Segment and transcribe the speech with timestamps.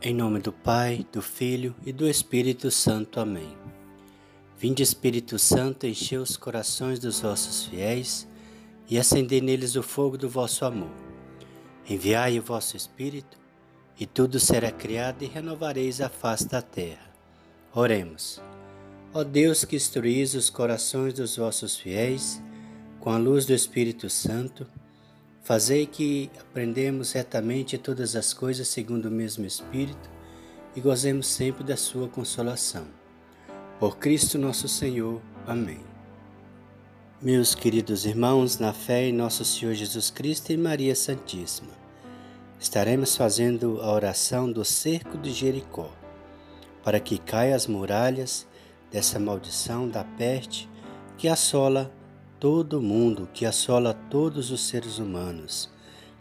[0.00, 3.18] Em nome do Pai, do Filho e do Espírito Santo.
[3.18, 3.56] Amém.
[4.56, 8.24] Vinde, Espírito Santo, enchei os corações dos vossos fiéis
[8.88, 10.92] e acendei neles o fogo do vosso amor.
[11.90, 13.36] Enviai o vosso Espírito,
[13.98, 17.12] e tudo será criado e renovareis a face da terra.
[17.74, 18.40] Oremos.
[19.12, 22.40] Ó Deus que instruís os corações dos vossos fiéis
[23.00, 24.64] com a luz do Espírito Santo,
[25.42, 30.10] Fazei que aprendemos retamente todas as coisas segundo o mesmo Espírito
[30.76, 32.86] e gozemos sempre da sua consolação.
[33.78, 35.22] Por Cristo nosso Senhor.
[35.46, 35.80] Amém.
[37.20, 41.72] Meus queridos irmãos, na fé em nosso Senhor Jesus Cristo e Maria Santíssima,
[42.60, 45.90] estaremos fazendo a oração do cerco de Jericó,
[46.84, 48.46] para que caia as muralhas
[48.90, 50.68] dessa maldição da peste
[51.16, 51.92] que assola
[52.40, 55.68] todo mundo, que assola todos os seres humanos.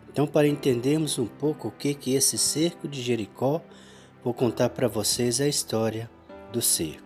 [0.10, 3.62] Então, para entendermos um pouco o que é esse cerco de Jericó,
[4.24, 6.10] vou contar para vocês a história
[6.52, 7.04] do cerco.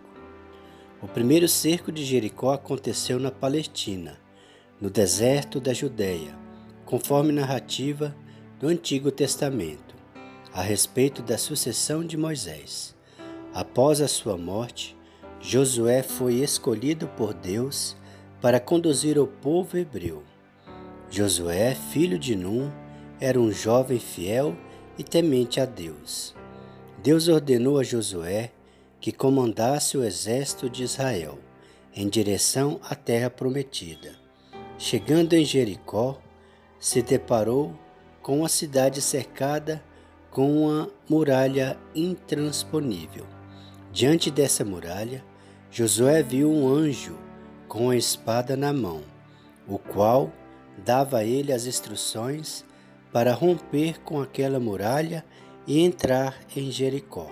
[1.02, 4.18] O primeiro cerco de Jericó aconteceu na Palestina,
[4.80, 6.34] no deserto da Judéia,
[6.86, 8.16] conforme narrativa
[8.58, 9.94] do Antigo Testamento,
[10.54, 12.96] a respeito da sucessão de Moisés.
[13.52, 14.96] Após a sua morte,
[15.38, 17.96] Josué foi escolhido por Deus
[18.42, 20.24] para conduzir o povo hebreu.
[21.08, 22.72] Josué, filho de Num,
[23.20, 24.56] era um jovem fiel
[24.98, 26.34] e temente a Deus.
[27.00, 28.50] Deus ordenou a Josué
[29.00, 31.38] que comandasse o exército de Israel
[31.94, 34.16] em direção à terra prometida.
[34.76, 36.20] Chegando em Jericó,
[36.80, 37.72] se deparou
[38.20, 39.80] com uma cidade cercada
[40.32, 43.24] com uma muralha intransponível.
[43.92, 45.24] Diante dessa muralha,
[45.70, 47.16] Josué viu um anjo
[47.72, 49.00] com a espada na mão,
[49.66, 50.30] o qual
[50.84, 52.66] dava a ele as instruções
[53.10, 55.24] para romper com aquela muralha
[55.66, 57.30] e entrar em Jericó.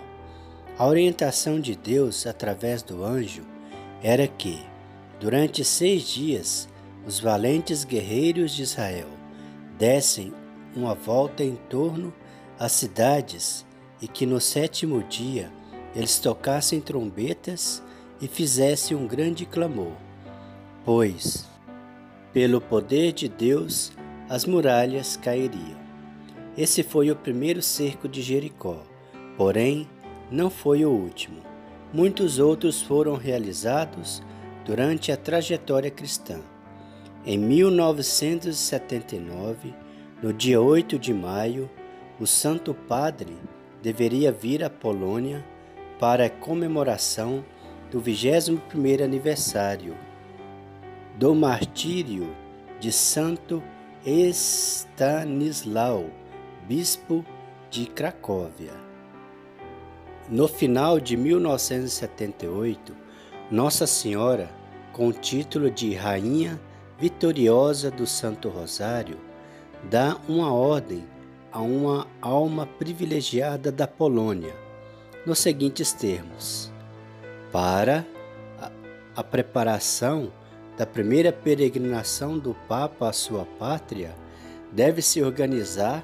[0.78, 3.42] A orientação de Deus através do anjo
[4.02, 4.58] era que,
[5.20, 6.66] durante seis dias,
[7.06, 9.10] os valentes guerreiros de Israel
[9.78, 10.32] dessem
[10.75, 12.15] uma volta em torno
[12.59, 13.66] às cidades
[14.00, 15.53] e que no sétimo dia
[15.94, 17.82] eles tocassem trombetas
[18.22, 19.92] e fizessem um grande clamor
[20.84, 21.48] pois,
[22.32, 23.92] pelo poder de Deus,
[24.28, 25.78] as muralhas cairiam.
[26.56, 28.82] Esse foi o primeiro cerco de Jericó,
[29.36, 29.88] porém,
[30.30, 31.42] não foi o último.
[31.92, 34.22] Muitos outros foram realizados
[34.64, 36.38] durante a trajetória cristã.
[37.26, 39.74] Em 1979,
[40.22, 41.68] no dia 8 de maio,
[42.18, 43.36] o Santo Padre
[43.82, 45.44] deveria vir à Polônia
[45.98, 47.44] para a comemoração
[47.91, 49.97] do 21º aniversário
[51.20, 52.34] do martírio
[52.81, 53.62] de Santo
[54.06, 56.06] Estanislau,
[56.66, 57.22] bispo
[57.69, 58.72] de Cracóvia.
[60.30, 62.97] No final de 1978,
[63.50, 64.48] Nossa Senhora,
[64.94, 66.59] com o título de Rainha
[66.98, 69.19] Vitoriosa do Santo Rosário,
[69.91, 71.04] dá uma ordem
[71.53, 74.56] a uma alma privilegiada da Polônia,
[75.26, 76.72] nos seguintes termos:
[77.53, 78.06] para
[79.14, 80.32] a preparação
[80.80, 84.16] da primeira peregrinação do Papa à sua pátria
[84.72, 86.02] deve se organizar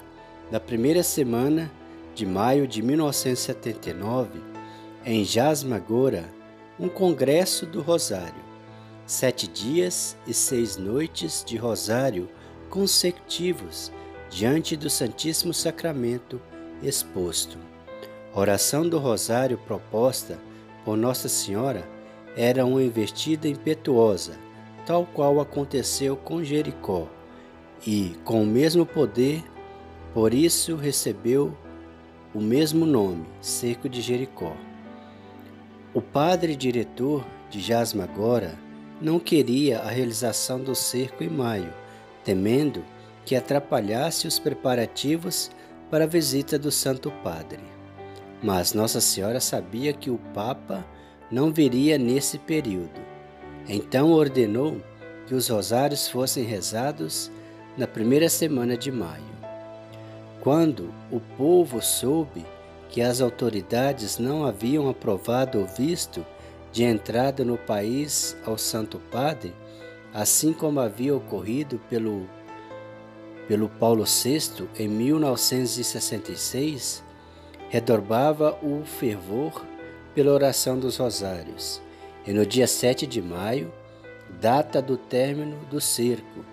[0.51, 1.71] na primeira semana
[2.13, 4.39] de maio de 1979,
[5.03, 6.25] em Jasmagora,
[6.79, 8.39] um congresso do Rosário.
[9.07, 12.29] Sete dias e seis noites de Rosário
[12.69, 13.91] consecutivos
[14.29, 16.39] diante do Santíssimo Sacramento
[16.83, 17.57] exposto.
[18.31, 20.37] A oração do Rosário proposta
[20.85, 21.83] por Nossa Senhora
[22.35, 24.45] era uma investida impetuosa
[24.87, 27.09] tal qual aconteceu com Jericó,
[27.85, 29.43] e com o mesmo poder,
[30.13, 31.55] por isso recebeu
[32.33, 34.55] o mesmo nome, Cerco de Jericó.
[35.93, 38.57] O padre diretor de Jasmagora
[39.01, 41.73] não queria a realização do cerco em maio,
[42.23, 42.83] temendo
[43.25, 45.51] que atrapalhasse os preparativos
[45.91, 47.59] para a visita do Santo Padre.
[48.41, 50.85] Mas Nossa Senhora sabia que o Papa
[51.29, 53.06] não viria nesse período
[53.67, 54.77] então ordenou
[55.27, 57.29] que os rosários fossem rezados
[57.77, 59.35] na primeira semana de maio.
[60.41, 62.45] Quando o povo soube
[62.89, 66.25] que as autoridades não haviam aprovado o visto
[66.71, 69.53] de entrada no país ao Santo Padre,
[70.13, 72.25] assim como havia ocorrido pelo,
[73.47, 77.03] pelo Paulo VI em 1966,
[77.69, 79.65] redorbava o fervor
[80.15, 81.85] pela oração dos rosários
[82.27, 83.73] e no dia 7 de maio,
[84.41, 86.43] data do término do cerco.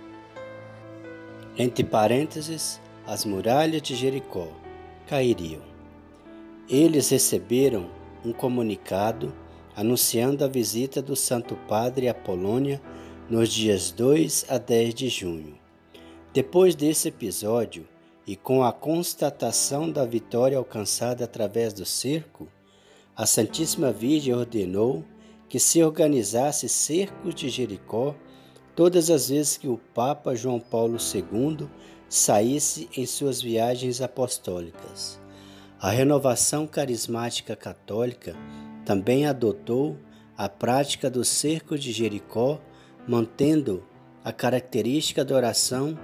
[1.59, 4.47] Entre parênteses, as muralhas de Jericó
[5.09, 5.63] cairiam.
[6.69, 7.91] Eles receberam
[8.25, 9.35] um comunicado
[9.75, 12.81] anunciando a visita do Santo Padre à Polônia
[13.29, 15.59] nos dias 2 a 10 de junho.
[16.33, 17.85] Depois desse episódio,
[18.27, 22.49] e com a constatação da vitória alcançada através do cerco,
[23.17, 25.05] a Santíssima Virgem ordenou
[25.55, 28.17] que se organizasse cercos de Jericó
[28.75, 31.69] todas as vezes que o Papa João Paulo II
[32.09, 35.21] saísse em suas viagens apostólicas.
[35.79, 38.35] A renovação carismática católica
[38.85, 39.97] também adotou
[40.37, 42.61] a prática do cerco de Jericó,
[43.07, 43.85] mantendo
[44.25, 45.97] a característica da oração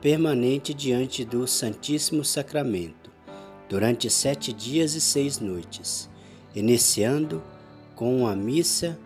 [0.00, 3.12] permanente diante do Santíssimo Sacramento,
[3.68, 6.08] durante sete dias e seis noites,
[6.54, 7.42] iniciando
[7.96, 8.96] com a missa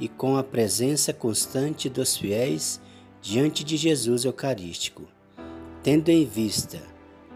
[0.00, 2.80] e com a presença constante dos fiéis
[3.22, 5.08] diante de Jesus Eucarístico,
[5.84, 6.82] tendo em vista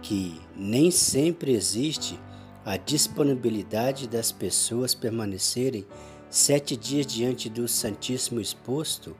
[0.03, 2.19] que nem sempre existe
[2.65, 5.87] a disponibilidade das pessoas permanecerem
[6.29, 9.17] sete dias diante do Santíssimo exposto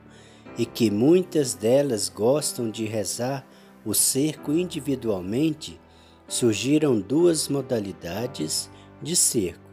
[0.57, 3.47] e que muitas delas gostam de rezar
[3.85, 5.79] o cerco individualmente,
[6.27, 8.69] surgiram duas modalidades
[9.01, 9.69] de cerco: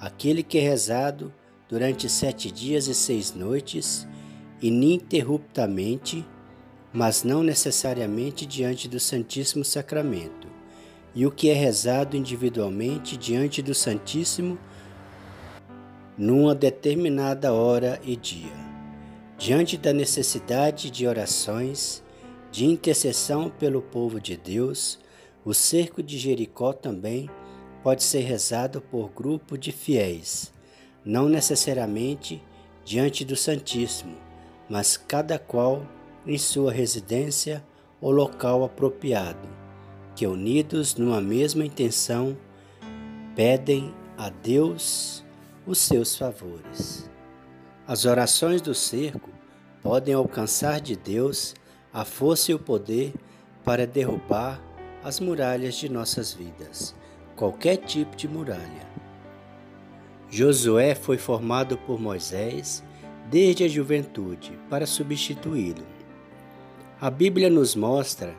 [0.00, 1.32] aquele que é rezado
[1.70, 4.06] durante sete dias e seis noites,
[4.60, 6.26] ininterruptamente,
[6.92, 10.48] mas não necessariamente diante do Santíssimo Sacramento,
[11.14, 14.58] e o que é rezado individualmente diante do Santíssimo
[16.18, 18.70] numa determinada hora e dia.
[19.38, 22.02] Diante da necessidade de orações,
[22.50, 24.98] de intercessão pelo povo de Deus,
[25.44, 27.30] o cerco de Jericó também
[27.80, 30.52] pode ser rezado por grupo de fiéis
[31.04, 32.42] não necessariamente
[32.84, 34.16] diante do Santíssimo,
[34.68, 35.86] mas cada qual
[36.26, 37.64] em sua residência
[38.00, 39.48] ou local apropriado,
[40.14, 42.36] que unidos numa mesma intenção
[43.34, 45.24] pedem a Deus
[45.66, 47.08] os seus favores.
[47.86, 49.30] As orações do cerco
[49.82, 51.54] podem alcançar de Deus
[51.92, 53.14] a força e o poder
[53.64, 54.60] para derrubar
[55.02, 56.94] as muralhas de nossas vidas,
[57.34, 58.89] qualquer tipo de muralha.
[60.30, 62.84] Josué foi formado por Moisés
[63.28, 65.84] desde a juventude para substituí-lo.
[67.00, 68.34] A Bíblia nos mostra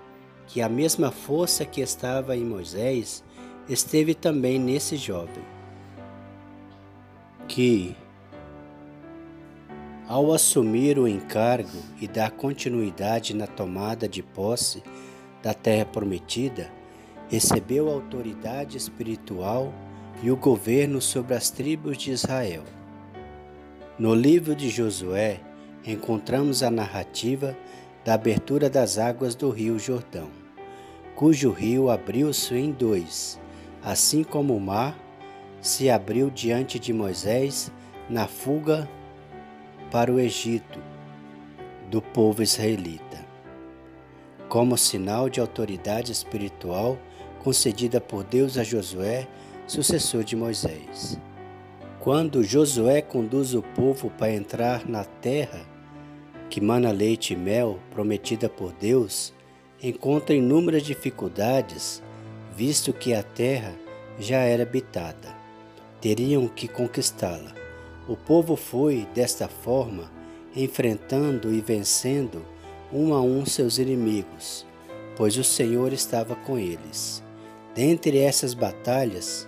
[0.48, 3.22] que a mesma força que estava em Moisés
[3.68, 5.44] esteve também nesse jovem,
[7.48, 7.94] que,
[10.08, 14.82] ao assumir o encargo e dar continuidade na tomada de posse
[15.44, 16.72] da terra prometida,
[17.28, 19.74] recebeu autoridade espiritual
[20.22, 22.63] e o governo sobre as tribos de Israel.
[23.98, 25.40] No livro de Josué,
[25.86, 27.58] encontramos a narrativa
[28.04, 30.30] da abertura das águas do rio Jordão,
[31.16, 33.40] cujo rio abriu-se em dois,
[33.84, 34.98] assim como o mar
[35.62, 37.72] se abriu diante de Moisés
[38.10, 38.90] na fuga
[39.92, 40.80] para o Egito
[41.90, 43.25] do povo israelita.
[44.50, 46.98] Como sinal de autoridade espiritual
[47.44, 49.28] concedida por Deus a Josué
[49.71, 51.18] sucessor de Moisés.
[52.01, 55.62] Quando Josué conduz o povo para entrar na terra
[56.50, 59.33] que mana leite e mel, prometida por Deus,
[59.81, 62.03] encontra inúmeras dificuldades,
[62.53, 63.73] visto que a terra
[64.19, 65.33] já era habitada.
[66.01, 67.54] Teriam que conquistá-la.
[68.09, 70.11] O povo foi, desta forma,
[70.54, 72.45] enfrentando e vencendo
[72.92, 74.66] um a um seus inimigos,
[75.16, 77.23] pois o Senhor estava com eles.
[77.73, 79.47] Dentre essas batalhas,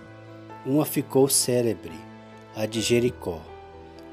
[0.66, 1.92] uma ficou célebre,
[2.56, 3.40] a de Jericó.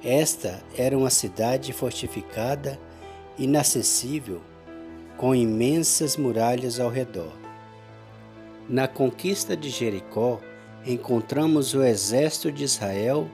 [0.04, 2.78] Esta era uma cidade fortificada,
[3.38, 4.42] inacessível,
[5.16, 7.32] com imensas muralhas ao redor.
[8.68, 10.42] Na conquista de Jericó,
[10.86, 13.30] encontramos o exército de Israel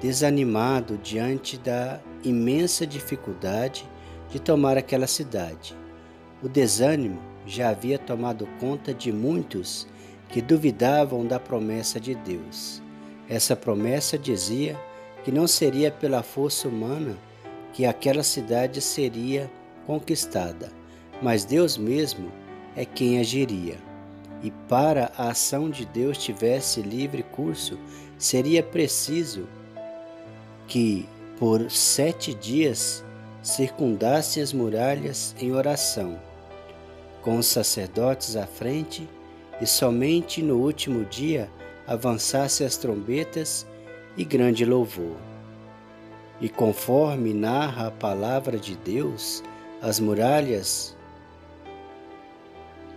[0.00, 3.88] desanimado diante da imensa dificuldade
[4.30, 5.76] de tomar aquela cidade.
[6.42, 9.86] O desânimo já havia tomado conta de muitos
[10.32, 12.82] que duvidavam da promessa de Deus.
[13.28, 14.80] Essa promessa dizia
[15.22, 17.16] que não seria pela força humana
[17.74, 19.50] que aquela cidade seria
[19.86, 20.72] conquistada,
[21.20, 22.32] mas Deus mesmo
[22.74, 23.76] é quem agiria.
[24.42, 27.78] E para a ação de Deus tivesse livre curso,
[28.18, 29.46] seria preciso
[30.66, 31.06] que
[31.38, 33.04] por sete dias
[33.42, 36.18] circundasse as muralhas em oração,
[37.20, 39.08] com os sacerdotes à frente
[39.62, 41.48] e somente no último dia
[41.86, 43.64] avançasse as trombetas
[44.16, 45.16] e grande louvor.
[46.40, 49.40] E conforme narra a palavra de Deus,
[49.80, 50.96] as muralhas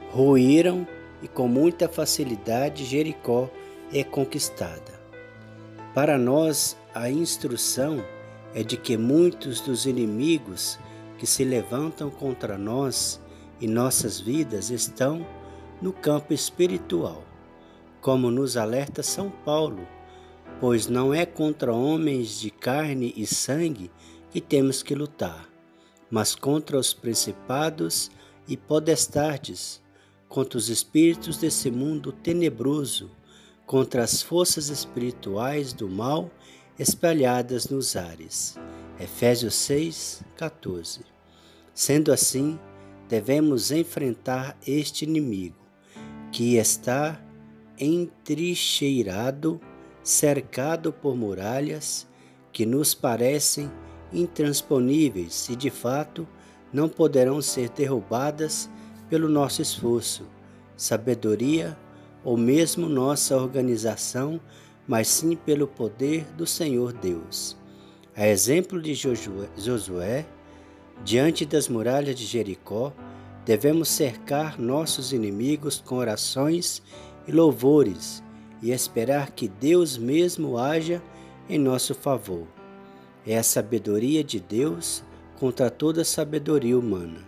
[0.10, 0.88] ruíram
[1.22, 3.48] e com muita facilidade Jericó
[3.94, 5.00] é conquistada.
[5.94, 8.04] Para nós, a instrução
[8.56, 10.80] é de que muitos dos inimigos
[11.20, 13.22] que se levantam contra nós
[13.62, 15.24] e nossas vidas estão
[15.82, 17.24] no campo espiritual,
[18.02, 19.88] como nos alerta São Paulo,
[20.60, 23.92] pois não é contra homens de carne e sangue
[24.32, 25.50] que temos que lutar,
[26.10, 28.10] mas contra os principados
[28.48, 29.82] e podestardes,
[30.28, 33.12] contra os espíritos desse mundo tenebroso,
[33.66, 36.30] contra as forças espirituais do mal
[36.78, 38.58] espalhadas nos ares.
[39.00, 41.02] Efésios 6, 14.
[41.74, 42.60] Sendo assim,
[43.10, 45.65] devemos enfrentar este inimigo,
[46.32, 47.20] que está
[47.78, 49.60] entrincheirado,
[50.04, 52.08] cercado por muralhas
[52.52, 53.72] que nos parecem
[54.14, 56.28] intransponíveis e de fato
[56.72, 58.70] não poderão ser derrubadas
[59.10, 60.28] pelo nosso esforço,
[60.76, 61.78] sabedoria
[62.24, 64.40] ou mesmo nossa organização,
[64.88, 67.58] mas sim pelo poder do Senhor Deus.
[68.16, 70.26] A exemplo de Josué,
[71.04, 72.94] diante das muralhas de Jericó,
[73.46, 76.82] devemos cercar nossos inimigos com orações
[77.28, 78.24] e louvores
[78.62, 81.02] e esperar que Deus mesmo haja
[81.48, 82.48] em nosso favor.
[83.26, 85.04] É a sabedoria de Deus
[85.40, 87.20] contra toda sabedoria humana.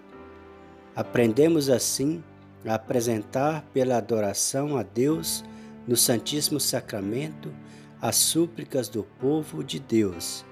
[0.95, 2.24] Aprendemos assim
[2.65, 5.43] a apresentar pela adoração a Deus
[5.88, 7.53] no Santíssimo Sacramento
[8.01, 10.45] as súplicas do povo de Deus,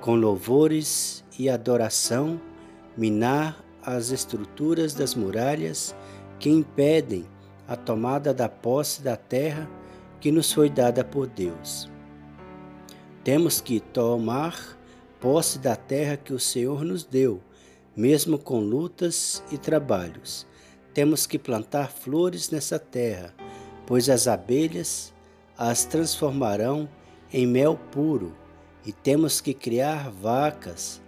[0.00, 2.40] com louvores e adoração,
[2.96, 5.94] minar as estruturas das muralhas
[6.40, 7.24] que impedem
[7.68, 9.70] a tomada da posse da terra
[10.20, 11.88] que nos foi dada por Deus.
[13.22, 14.76] Temos que tomar
[15.20, 17.40] posse da terra que o Senhor nos deu,
[17.96, 20.46] mesmo com lutas e trabalhos.
[20.92, 23.32] Temos que plantar flores nessa terra,
[23.86, 25.14] pois as abelhas
[25.56, 26.88] as transformarão
[27.32, 28.34] em mel puro,
[28.84, 31.00] e temos que criar vacas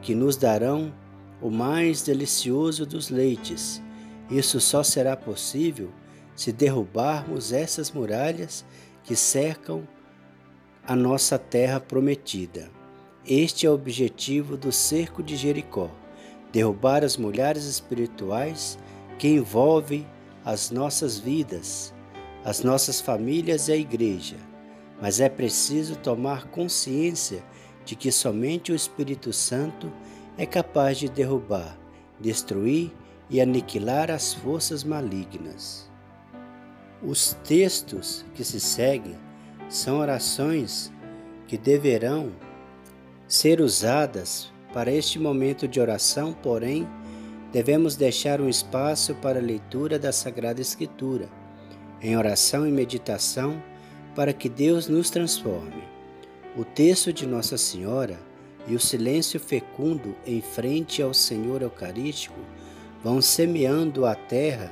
[0.00, 0.92] que nos darão
[1.44, 3.82] o mais delicioso dos leites.
[4.30, 5.90] Isso só será possível
[6.34, 8.64] se derrubarmos essas muralhas
[9.02, 9.86] que cercam
[10.86, 12.70] a nossa terra prometida.
[13.26, 15.90] Este é o objetivo do cerco de Jericó:
[16.50, 18.78] derrubar as mulheres espirituais
[19.18, 20.06] que envolvem
[20.46, 21.92] as nossas vidas,
[22.42, 24.36] as nossas famílias e a igreja.
[24.98, 27.44] Mas é preciso tomar consciência
[27.84, 29.92] de que somente o Espírito Santo
[30.36, 31.78] é capaz de derrubar,
[32.20, 32.90] destruir
[33.30, 35.88] e aniquilar as forças malignas.
[37.02, 39.16] Os textos que se seguem
[39.68, 40.92] são orações
[41.46, 42.32] que deverão
[43.28, 46.88] ser usadas para este momento de oração, porém,
[47.52, 51.28] devemos deixar um espaço para a leitura da Sagrada Escritura,
[52.00, 53.62] em oração e meditação,
[54.14, 55.84] para que Deus nos transforme.
[56.56, 58.18] O texto de Nossa Senhora
[58.66, 62.38] e o silêncio fecundo em frente ao Senhor Eucarístico
[63.02, 64.70] vão semeando a terra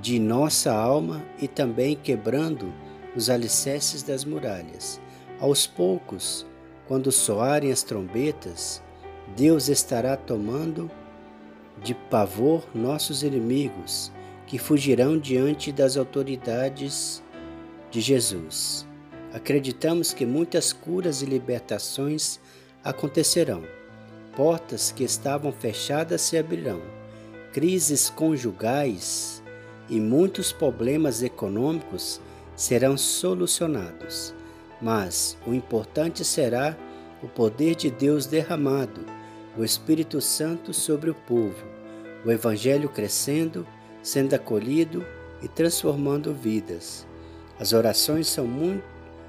[0.00, 2.72] de nossa alma e também quebrando
[3.14, 5.00] os alicerces das muralhas.
[5.40, 6.46] Aos poucos,
[6.86, 8.82] quando soarem as trombetas,
[9.36, 10.90] Deus estará tomando
[11.82, 14.10] de pavor nossos inimigos,
[14.46, 17.22] que fugirão diante das autoridades
[17.90, 18.87] de Jesus.
[19.32, 22.40] Acreditamos que muitas curas e libertações
[22.82, 23.62] acontecerão.
[24.34, 26.80] Portas que estavam fechadas se abrirão.
[27.52, 29.42] Crises conjugais
[29.88, 32.20] e muitos problemas econômicos
[32.54, 34.34] serão solucionados.
[34.80, 36.76] Mas o importante será
[37.22, 39.04] o poder de Deus derramado,
[39.56, 41.66] o Espírito Santo sobre o povo,
[42.24, 43.66] o Evangelho crescendo,
[44.02, 45.04] sendo acolhido
[45.42, 47.06] e transformando vidas.
[47.58, 48.84] As orações são muito,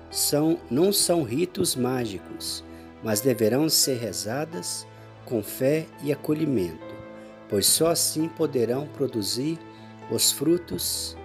[0.09, 2.63] são, não são ritos mágicos,
[3.03, 4.87] mas deverão ser rezadas
[5.25, 6.95] com fé e acolhimento,
[7.47, 9.59] pois só assim poderão produzir
[10.11, 11.15] os frutos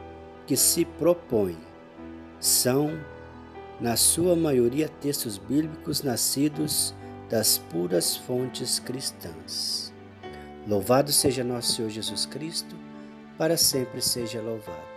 [0.47, 1.57] que se propõem
[2.45, 3.01] são,
[3.81, 6.95] na sua maioria, textos bíblicos nascidos
[7.31, 9.93] das puras fontes cristãs.
[10.69, 12.77] Louvado seja nosso Senhor Jesus Cristo,
[13.39, 14.94] para sempre seja louvado.